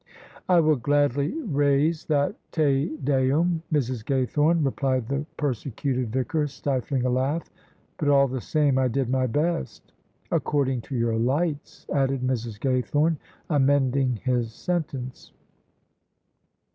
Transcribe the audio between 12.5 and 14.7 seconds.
Gaythorne, amending his